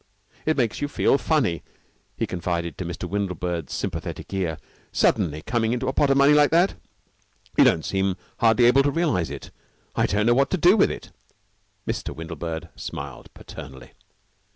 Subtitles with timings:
[0.47, 1.61] "It makes you feel funny,"
[2.17, 3.07] he confided to Mr.
[3.07, 4.57] Windlebird's sympathetic ear,
[4.91, 6.73] "suddenly coming into a pot of money like that.
[7.55, 9.51] You don't seem hardly able to realize it.
[9.95, 11.11] I don't know what to do with it."
[11.87, 12.15] Mr.
[12.15, 13.91] Windlebird smiled paternally.